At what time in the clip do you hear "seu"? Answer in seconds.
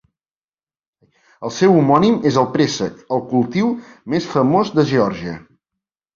1.57-1.75